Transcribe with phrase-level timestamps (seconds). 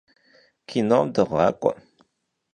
[0.69, 1.73] Kinom dığak'ue.